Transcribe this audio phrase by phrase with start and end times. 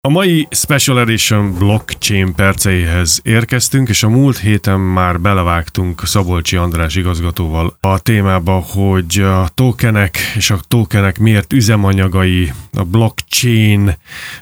[0.00, 6.94] A mai Special Edition blockchain perceihez érkeztünk, és a múlt héten már belevágtunk Szabolcsi András
[6.94, 13.96] igazgatóval a témába, hogy a tokenek és a tokenek miért üzemanyagai a blockchain,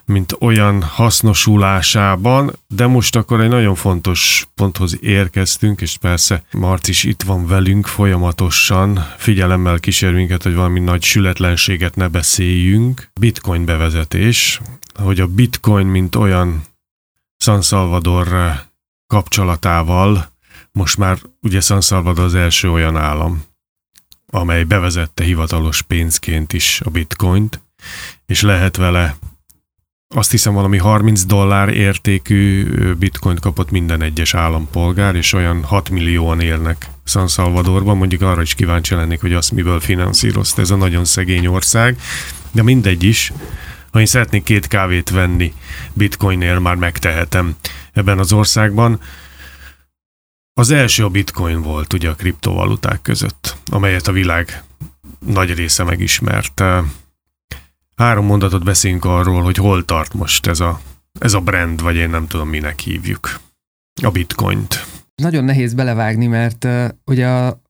[0.05, 7.05] mint olyan hasznosulásában, de most akkor egy nagyon fontos ponthoz érkeztünk, és persze Marc is
[7.05, 13.11] itt van velünk folyamatosan, figyelemmel kísér minket, hogy valami nagy sületlenséget ne beszéljünk.
[13.21, 14.61] Bitcoin bevezetés,
[14.99, 16.65] hogy a bitcoin, mint olyan
[17.39, 18.29] San Salvador
[19.07, 20.33] kapcsolatával,
[20.73, 23.45] most már ugye San Salvador az első olyan állam,
[24.27, 27.61] amely bevezette hivatalos pénzként is a bitcoint,
[28.27, 29.17] és lehet vele
[30.15, 36.41] azt hiszem valami 30 dollár értékű bitcoint kapott minden egyes állampolgár, és olyan 6 millióan
[36.41, 37.97] élnek San Salvadorban.
[37.97, 42.01] Mondjuk arra is kíváncsi lennék, hogy azt miből finanszírozta ez a nagyon szegény ország,
[42.53, 43.33] de mindegy is
[43.97, 45.55] ha én szeretnék két kávét venni
[45.93, 47.57] bitcoinnél, már megtehetem
[47.93, 49.01] ebben az országban.
[50.53, 54.63] Az első a bitcoin volt ugye a kriptovaluták között, amelyet a világ
[55.27, 56.63] nagy része megismert.
[57.97, 60.81] Három mondatot beszélünk arról, hogy hol tart most ez a,
[61.19, 63.41] ez a brand, vagy én nem tudom, minek hívjuk
[64.03, 64.87] a bitcoint.
[65.15, 67.61] Nagyon nehéz belevágni, mert uh, ugye a,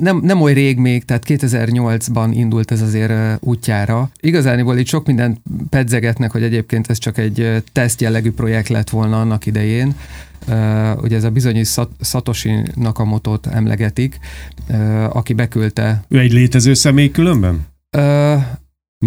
[0.00, 4.10] nem, nem oly rég még, tehát 2008-ban indult ez azért útjára.
[4.20, 9.20] Igazániból itt sok mindent pedzegetnek, hogy egyébként ez csak egy teszt jellegű projekt lett volna
[9.20, 9.94] annak idején.
[10.48, 14.18] Uh, ugye ez a bizonyos Satoshi Nakamoto-t emlegetik,
[14.68, 16.04] uh, aki beküldte.
[16.08, 17.66] Ő egy létező személy különben?
[17.96, 18.42] Uh,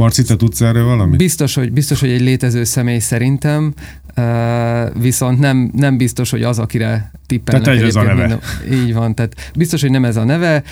[0.02, 1.17] Marci, te tudsz erről valamit?
[1.17, 3.73] Biztos, hogy, biztos, hogy egy létező személy szerintem,
[4.99, 7.63] viszont nem, nem biztos, hogy az, akire tippelnek.
[7.63, 8.27] Tehát ez a neve.
[8.27, 10.63] Minden, így van, tehát biztos, hogy nem ez a neve,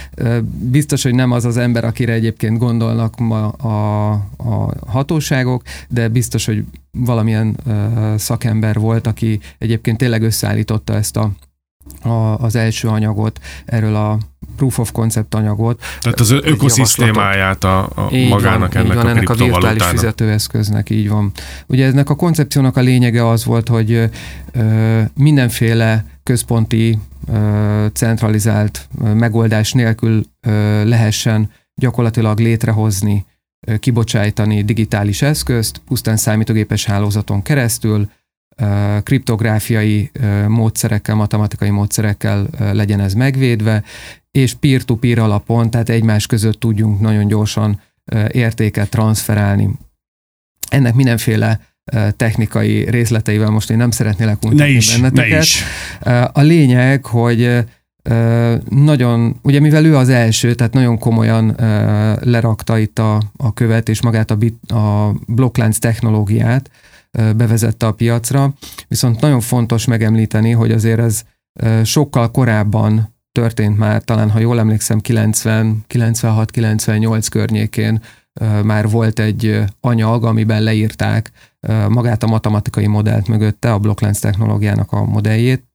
[0.50, 6.46] biztos, hogy nem az az ember, akire egyébként gondolnak ma a, a hatóságok, de biztos,
[6.46, 7.58] hogy valamilyen
[8.18, 11.32] szakember volt, aki egyébként tényleg összeállította ezt a
[12.02, 12.10] a,
[12.44, 14.18] az első anyagot, erről a
[14.56, 15.82] proof of concept anyagot.
[16.00, 21.10] Tehát az ökoszisztémáját a, a magának van, ennek van, a ennek a virtuális fizetőeszköznek, így
[21.10, 21.32] van.
[21.68, 24.10] Ugye ennek a koncepciónak a lényege az volt, hogy
[24.52, 27.00] ö, mindenféle központi,
[27.34, 33.26] ö, centralizált ö, megoldás nélkül ö, lehessen gyakorlatilag létrehozni,
[33.68, 38.10] ö, kibocsájtani digitális eszközt, pusztán számítógépes hálózaton keresztül,
[39.04, 40.12] kriptográfiai
[40.48, 43.84] módszerekkel, matematikai módszerekkel legyen ez megvédve,
[44.32, 47.82] és peer-to-peer alapon, tehát egymás között tudjunk nagyon gyorsan
[48.32, 49.70] értéket transferálni.
[50.70, 51.60] Ennek mindenféle
[52.16, 55.32] technikai részleteivel most én nem szeretnélek untatni ne benneteket.
[55.32, 55.64] Ne is.
[56.32, 57.66] A lényeg, hogy
[58.70, 61.56] nagyon, ugye mivel ő az első, tehát nagyon komolyan
[62.20, 66.70] lerakta itt a, a követ és magát a, bit, a blokklánc technológiát,
[67.12, 68.54] bevezette a piacra,
[68.88, 71.24] viszont nagyon fontos megemlíteni, hogy azért ez
[71.84, 78.02] sokkal korábban történt már, talán ha jól emlékszem, 90, 96-98 környékén
[78.64, 81.32] már volt egy anyag, amiben leírták
[81.88, 85.68] magát a matematikai modellt mögötte, a blokklánc technológiának a modelljét,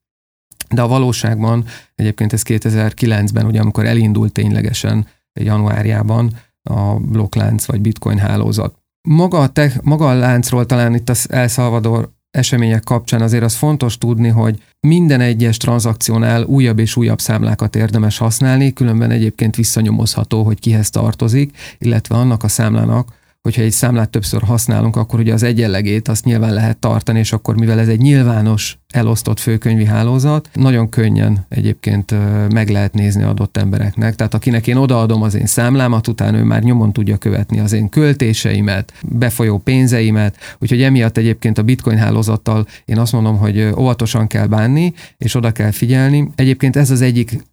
[0.69, 6.31] de a valóságban egyébként ez 2009-ben, ugye amikor elindult ténylegesen januárjában
[6.69, 8.83] a blokklánc vagy bitcoin hálózat.
[9.05, 13.55] Maga a, te, maga a láncról talán itt az El Salvador események kapcsán azért az
[13.55, 20.43] fontos tudni, hogy minden egyes tranzakciónál újabb és újabb számlákat érdemes használni, különben egyébként visszanyomozható,
[20.43, 23.13] hogy kihez tartozik, illetve annak a számlának,
[23.45, 27.55] hogyha egy számlát többször használunk, akkor ugye az egyenlegét azt nyilván lehet tartani, és akkor
[27.55, 32.13] mivel ez egy nyilvános elosztott főkönyvi hálózat, nagyon könnyen egyébként
[32.49, 34.15] meg lehet nézni adott embereknek.
[34.15, 37.89] Tehát akinek én odaadom az én számlámat, utána ő már nyomon tudja követni az én
[37.89, 44.47] költéseimet, befolyó pénzeimet, úgyhogy emiatt egyébként a bitcoin hálózattal én azt mondom, hogy óvatosan kell
[44.47, 46.31] bánni, és oda kell figyelni.
[46.35, 47.43] Egyébként ez az egyik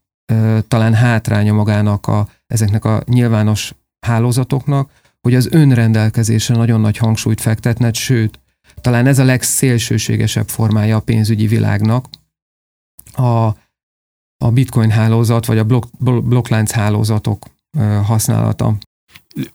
[0.69, 3.75] talán hátránya magának a, ezeknek a nyilvános
[4.07, 4.91] hálózatoknak,
[5.23, 8.41] hogy az önrendelkezésre nagyon nagy hangsúlyt fektetnek, sőt,
[8.81, 12.09] talán ez a legszélsőségesebb formája a pénzügyi világnak,
[13.13, 13.47] a,
[14.37, 17.47] a bitcoin hálózat, vagy a blokk, blokklánc hálózatok
[18.05, 18.77] használata.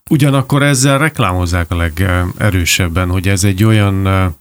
[0.10, 4.36] Ugyanakkor ezzel reklámozzák a legerősebben, hogy ez egy olyan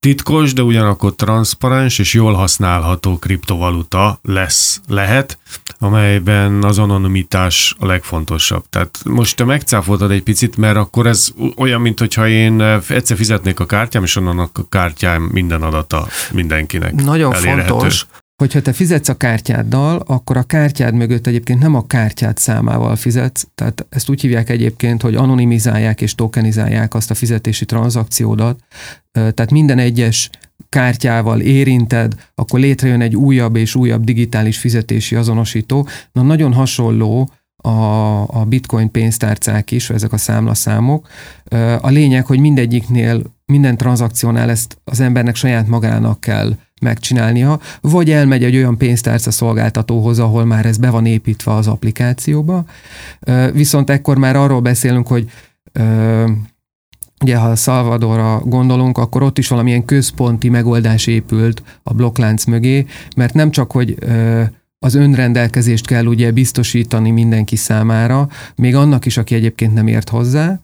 [0.00, 5.38] titkos, de ugyanakkor transzparens és jól használható kriptovaluta lesz, lehet,
[5.78, 8.64] amelyben az anonimitás a legfontosabb.
[8.70, 13.60] Tehát most te megcáfoltad egy picit, mert akkor ez olyan, mint hogyha én egyszer fizetnék
[13.60, 17.68] a kártyám, és onnan a kártyám minden adata mindenkinek Nagyon elérhető.
[17.68, 18.06] fontos,
[18.40, 23.46] Hogyha te fizetsz a kártyáddal, akkor a kártyád mögött egyébként nem a kártyád számával fizetsz,
[23.54, 28.60] tehát ezt úgy hívják egyébként, hogy anonimizálják és tokenizálják azt a fizetési tranzakciódat,
[29.12, 30.30] tehát minden egyes
[30.68, 35.88] kártyával érinted, akkor létrejön egy újabb és újabb digitális fizetési azonosító.
[36.12, 37.70] Na nagyon hasonló a,
[38.22, 41.08] a bitcoin pénztárcák is, ezek a számlaszámok.
[41.80, 48.44] A lényeg, hogy mindegyiknél, minden tranzakciónál ezt az embernek saját magának kell megcsinálnia, vagy elmegy
[48.44, 52.64] egy olyan pénztárca szolgáltatóhoz, ahol már ez be van építve az applikációba.
[53.52, 55.30] Viszont ekkor már arról beszélünk, hogy
[57.24, 62.86] Ugye, ha Salvadorra gondolunk, akkor ott is valamilyen központi megoldás épült a blokklánc mögé,
[63.16, 63.96] mert nem csak, hogy
[64.78, 70.60] az önrendelkezést kell ugye biztosítani mindenki számára, még annak is, aki egyébként nem ért hozzá,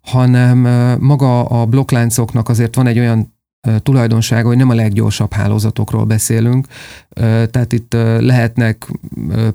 [0.00, 0.58] hanem
[1.00, 3.34] maga a blokkláncoknak azért van egy olyan
[3.82, 6.66] tulajdonsága, hogy nem a leggyorsabb hálózatokról beszélünk,
[7.50, 8.86] tehát itt lehetnek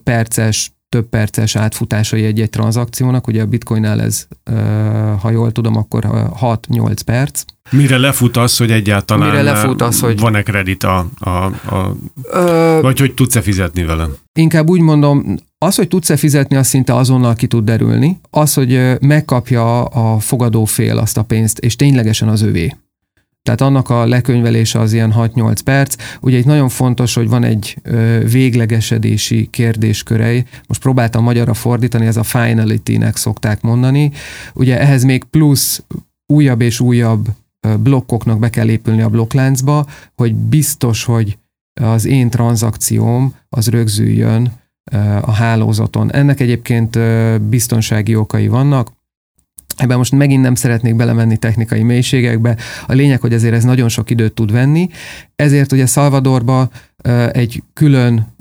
[0.03, 4.27] perces, több perces átfutásai egy-egy tranzakciónak, ugye a bitcoinnál ez,
[5.21, 6.05] ha jól tudom, akkor
[6.41, 7.43] 6-8 perc.
[7.71, 10.19] Mire lefut az, hogy egyáltalán Mire lefut az, hogy...
[10.19, 12.79] van-e kredit a, a, a Ö...
[12.81, 14.07] vagy hogy tudsz-e fizetni vele?
[14.39, 18.19] Inkább úgy mondom, az, hogy tudsz-e fizetni, az szinte azonnal ki tud derülni.
[18.29, 22.75] Az, hogy megkapja a fogadófél azt a pénzt, és ténylegesen az övé.
[23.45, 25.95] Tehát annak a lekönyvelése az ilyen 6-8 perc.
[26.21, 27.77] Ugye itt nagyon fontos, hogy van egy
[28.31, 30.45] véglegesedési kérdéskörej.
[30.67, 34.11] Most próbáltam magyarra fordítani, ez a finality-nek szokták mondani.
[34.53, 35.83] Ugye ehhez még plusz
[36.33, 37.27] újabb és újabb
[37.79, 41.37] blokkoknak be kell épülni a blokkláncba, hogy biztos, hogy
[41.81, 44.51] az én tranzakcióm az rögzüljön
[45.21, 46.11] a hálózaton.
[46.11, 46.99] Ennek egyébként
[47.41, 48.91] biztonsági okai vannak,
[49.77, 52.57] Ebben most megint nem szeretnék belemenni technikai mélységekbe.
[52.87, 54.89] A lényeg, hogy azért ez nagyon sok időt tud venni.
[55.35, 56.69] Ezért ugye Salvadorba
[57.31, 58.35] egy külön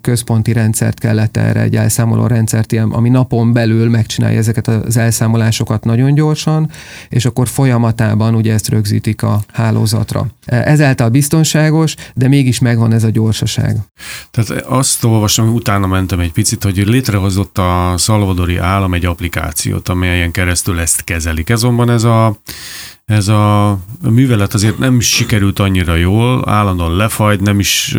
[0.00, 6.14] központi rendszert kellett erre, egy elszámoló rendszert, ami napon belül megcsinálja ezeket az elszámolásokat nagyon
[6.14, 6.70] gyorsan,
[7.08, 10.26] és akkor folyamatában ugye ezt rögzítik a hálózatra.
[10.44, 13.76] Ezáltal biztonságos, de mégis megvan ez a gyorsaság.
[14.30, 20.30] Tehát azt olvastam, utána mentem egy picit, hogy létrehozott a szalvadori állam egy applikációt, amelyen
[20.30, 21.50] keresztül ezt kezelik.
[21.50, 22.36] Ezonban ez a
[23.04, 27.96] ez a művelet azért nem sikerült annyira jól, állandóan lefagy, nem is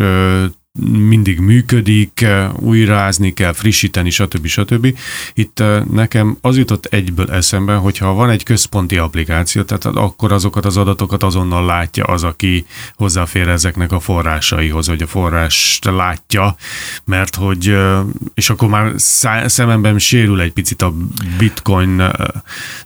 [0.80, 2.26] mindig működik,
[2.56, 4.46] újrázni kell, frissíteni, stb.
[4.46, 4.98] stb.
[5.34, 10.76] Itt nekem az jutott egyből eszembe, hogyha van egy központi applikáció, tehát akkor azokat az
[10.76, 16.56] adatokat azonnal látja az, aki hozzáfér ezeknek a forrásaihoz, vagy a forrást látja,
[17.04, 17.76] mert hogy,
[18.34, 18.92] és akkor már
[19.46, 20.94] szememben sérül egy picit a
[21.38, 22.02] bitcoin,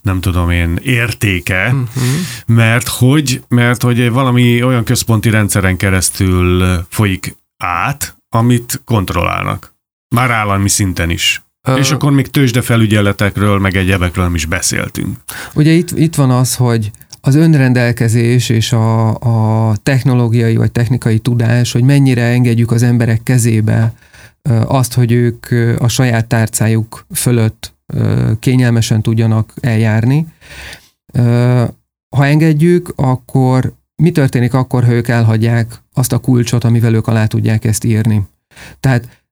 [0.02, 2.04] nem tudom én, értéke, uh-huh.
[2.46, 9.74] mert hogy, mert hogy valami olyan központi rendszeren keresztül folyik át, amit kontrollálnak.
[10.14, 11.42] Már állami szinten is.
[11.68, 15.16] Uh, és akkor még tőzsdefelügyeletekről, meg egyebekről is beszéltünk.
[15.54, 16.90] Ugye itt, itt van az, hogy
[17.20, 19.08] az önrendelkezés és a,
[19.70, 23.92] a technológiai vagy technikai tudás, hogy mennyire engedjük az emberek kezébe
[24.64, 25.46] azt, hogy ők
[25.78, 27.74] a saját tárcájuk fölött
[28.40, 30.26] kényelmesen tudjanak eljárni.
[32.16, 33.72] Ha engedjük, akkor
[34.02, 38.26] mi történik akkor, ha ők elhagyják azt a kulcsot, amivel ők alá tudják ezt írni?
[38.80, 39.22] Tehát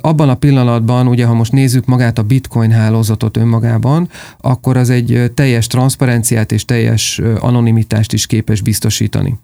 [0.00, 4.08] abban a pillanatban, ugye ha most nézzük magát a bitcoin hálózatot önmagában,
[4.40, 9.38] akkor az egy teljes transzparenciát és teljes anonimitást is képes biztosítani.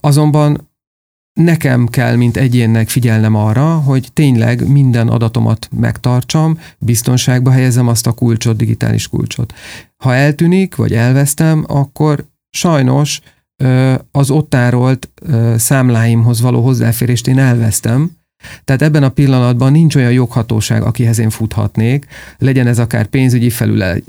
[0.00, 0.68] Azonban
[1.40, 8.12] nekem kell, mint egyénnek figyelnem arra, hogy tényleg minden adatomat megtartsam, biztonságba helyezem azt a
[8.12, 9.54] kulcsot, digitális kulcsot.
[9.96, 13.20] Ha eltűnik, vagy elvesztem, akkor sajnos
[14.10, 14.56] az ott
[15.56, 18.10] számláimhoz való hozzáférést én elvesztem,
[18.64, 22.06] tehát ebben a pillanatban nincs olyan joghatóság, akihez én futhatnék,
[22.38, 23.50] legyen ez akár pénzügyi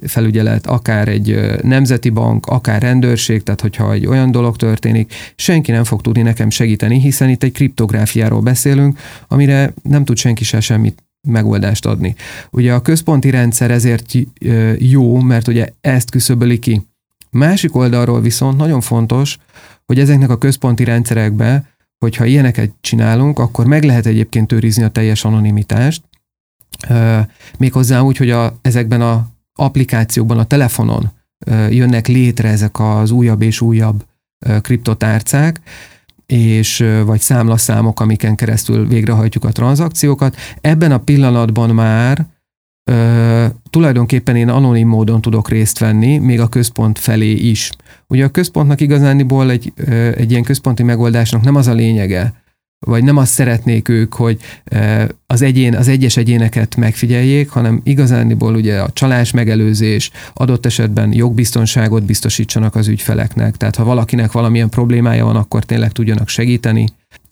[0.02, 5.84] felügyelet, akár egy nemzeti bank, akár rendőrség, tehát hogyha egy olyan dolog történik, senki nem
[5.84, 11.04] fog tudni nekem segíteni, hiszen itt egy kriptográfiáról beszélünk, amire nem tud senki se semmit
[11.28, 12.16] megoldást adni.
[12.52, 14.14] Ugye a központi rendszer ezért
[14.78, 16.88] jó, mert ugye ezt küszöböli ki.
[17.38, 19.38] Másik oldalról viszont nagyon fontos,
[19.86, 21.64] hogy ezeknek a központi rendszerekbe,
[21.98, 26.04] hogyha ilyeneket csinálunk, akkor meg lehet egyébként őrizni a teljes anonimitást,
[27.58, 31.12] méghozzá úgy, hogy a, ezekben a applikációkban, a telefonon
[31.70, 34.06] jönnek létre ezek az újabb és újabb
[34.62, 35.60] kriptotárcák,
[36.26, 40.36] és vagy számlaszámok, amiken keresztül végrehajtjuk a tranzakciókat.
[40.62, 42.26] Ebben a pillanatban már
[43.70, 47.70] tulajdonképpen én anonim módon tudok részt venni, még a központ felé is.
[48.08, 49.74] Ugye a központnak igazániból egy,
[50.16, 52.34] egy ilyen központi megoldásnak nem az a lényege,
[52.86, 54.38] vagy nem azt szeretnék ők, hogy
[55.28, 62.04] az, egyén, az egyes egyéneket megfigyeljék, hanem igazániból ugye a csalás megelőzés, adott esetben jogbiztonságot
[62.04, 63.58] biztosítsanak az ügyfeleknek.
[63.58, 66.88] Tehát ha valakinek valamilyen problémája van, akkor tényleg tudjanak segíteni.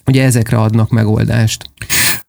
[0.05, 1.69] Ugye ezekre adnak megoldást.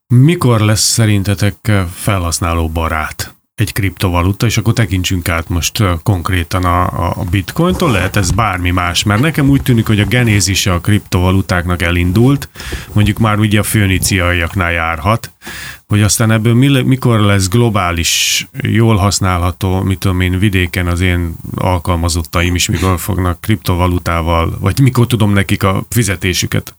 [0.07, 6.85] Mikor lesz szerintetek felhasználó barát egy kriptovaluta, és akkor tekintsünk át most konkrétan a,
[7.21, 11.83] a bitcointól, lehet ez bármi más, mert nekem úgy tűnik, hogy a genézise a kriptovalutáknak
[11.83, 12.49] elindult,
[12.93, 15.33] mondjuk már ugye a főniciaiaknál járhat,
[15.87, 21.37] hogy aztán ebből mi, mikor lesz globális, jól használható, mit tudom én, vidéken az én
[21.55, 26.75] alkalmazottaim is mikor fognak kriptovalutával, vagy mikor tudom nekik a fizetésüket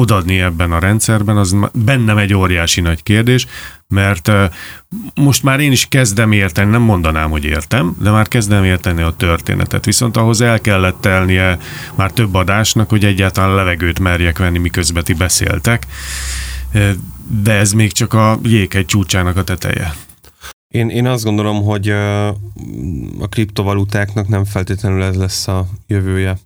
[0.00, 3.46] odadni ebben a rendszerben, az bennem egy óriási nagy kérdés,
[3.88, 4.32] mert
[5.14, 9.14] most már én is kezdem érteni, nem mondanám, hogy értem, de már kezdem érteni a
[9.16, 9.84] történetet.
[9.84, 11.58] Viszont ahhoz el kellett telnie
[11.94, 15.86] már több adásnak, hogy egyáltalán levegőt merjek venni, miközben ti beszéltek.
[17.42, 19.94] De ez még csak a jéghegy csúcsának a teteje.
[20.68, 21.88] Én, én azt gondolom, hogy
[23.20, 26.38] a kriptovalutáknak nem feltétlenül ez lesz a jövője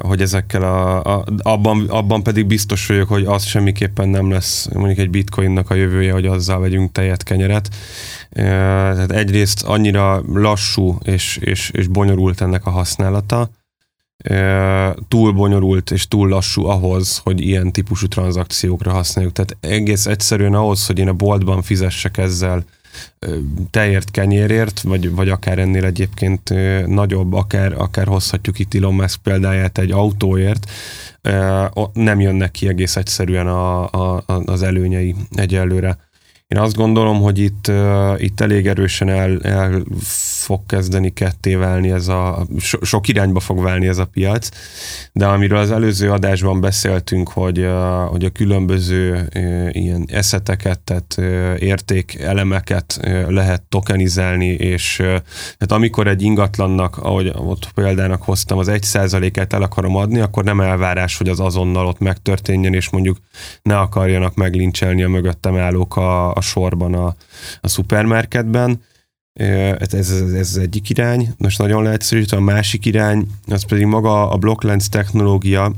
[0.00, 4.98] hogy ezekkel a, a abban, abban pedig biztos vagyok, hogy az semmiképpen nem lesz mondjuk
[4.98, 7.68] egy bitcoinnak a jövője, hogy azzal vegyünk tejet, kenyeret.
[8.30, 13.50] Tehát egyrészt annyira lassú és, és, és bonyolult ennek a használata,
[15.08, 19.32] túl bonyolult és túl lassú ahhoz, hogy ilyen típusú tranzakciókra használjuk.
[19.32, 22.64] Tehát egész egyszerűen ahhoz, hogy én a boltban fizessek ezzel
[23.70, 26.54] tejért, kenyérért, vagy, vagy akár ennél egyébként
[26.86, 30.70] nagyobb, akár, akár hozhatjuk itt Elon Musk példáját egy autóért,
[31.92, 35.98] nem jönnek ki egész egyszerűen a, a, az előnyei egyelőre.
[36.48, 37.70] Én azt gondolom, hogy itt,
[38.16, 39.82] itt elég erősen el, el
[40.46, 44.48] fog kezdeni ketté válni ez a, so, sok irányba fog válni ez a piac,
[45.12, 47.66] de amiről az előző adásban beszéltünk, hogy,
[48.08, 49.28] hogy a különböző
[49.70, 51.18] ilyen eszeteket, tehát
[51.60, 58.82] értékelemeket uh, lehet tokenizálni, és tehát amikor egy ingatlannak, ahogy ott példának hoztam, az egy
[58.82, 63.16] százalékát el akarom adni, akkor nem elvárás, hogy az azonnal ott megtörténjen, és mondjuk
[63.62, 67.14] ne akarjanak meglincselni a mögöttem állók a, a sorban a,
[67.60, 68.82] a szupermarketben.
[69.78, 74.30] Ez, ez, ez az egyik irány, most nagyon leegyszerűsítve, a másik irány, az pedig maga
[74.30, 75.72] a blokklánc technológia,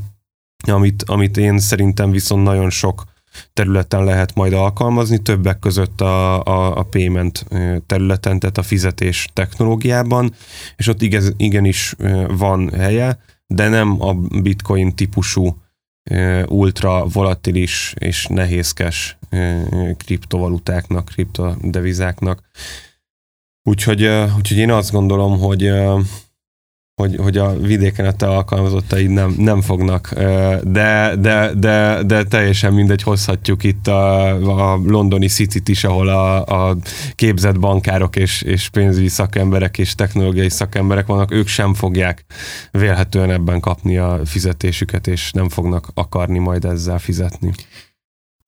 [0.67, 3.05] amit, amit én szerintem viszont nagyon sok
[3.53, 7.47] területen lehet majd alkalmazni, többek között a, a, a payment
[7.87, 10.35] területen, tehát a fizetés technológiában,
[10.77, 11.95] és ott igen, igenis
[12.29, 15.57] van helye, de nem a bitcoin típusú
[16.49, 19.19] ultra volatilis és nehézkes
[19.97, 22.41] kriptovalutáknak, kriptodevizáknak.
[23.63, 24.05] Úgyhogy,
[24.37, 25.73] úgyhogy én azt gondolom, hogy
[26.99, 30.15] hogy, hogy a vidéken a te alkalmazottai nem, nem fognak,
[30.63, 36.45] de, de, de, de teljesen mindegy, hozhatjuk itt a, a londoni city is, ahol a,
[36.45, 36.77] a
[37.15, 42.25] képzett bankárok és, és pénzügyi szakemberek és technológiai szakemberek vannak, ők sem fogják
[42.71, 47.53] vélhetően ebben kapni a fizetésüket, és nem fognak akarni majd ezzel fizetni.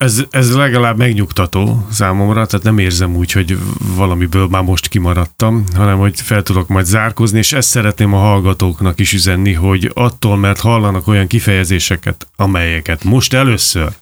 [0.01, 3.59] Ez, ez legalább megnyugtató számomra, tehát nem érzem úgy, hogy
[3.97, 9.01] valamiből már most kimaradtam, hanem hogy fel tudok majd zárkozni, és ezt szeretném a hallgatóknak
[9.01, 13.93] is üzenni, hogy attól, mert hallanak olyan kifejezéseket, amelyeket most először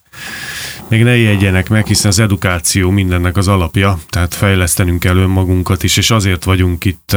[0.89, 5.97] még ne jegyenek meg, hiszen az edukáció mindennek az alapja, tehát fejlesztenünk kell önmagunkat is,
[5.97, 7.17] és azért vagyunk itt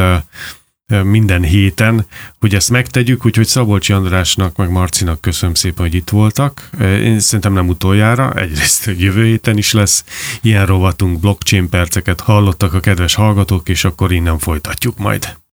[1.04, 2.06] minden héten,
[2.40, 6.70] hogy ezt megtegyük, úgyhogy Szabolcsi Andrásnak, meg Marcinak köszönöm szépen, hogy itt voltak.
[6.82, 10.04] Én szerintem nem utoljára, egyrészt jövő héten is lesz
[10.42, 15.41] ilyen rovatunk, blockchain perceket hallottak a kedves hallgatók, és akkor innen folytatjuk majd.